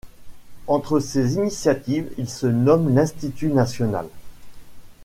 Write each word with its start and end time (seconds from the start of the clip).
Entre 0.65 0.99
ces 0.99 1.35
initiatives 1.35 2.09
il 2.17 2.27
se 2.27 2.47
nomme 2.47 2.95
l'Institut 2.95 3.49
National. 3.49 4.07